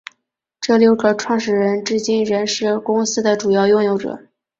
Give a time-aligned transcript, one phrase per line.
[0.59, 4.19] 这六个创始人至今仍是公司的主要拥有者。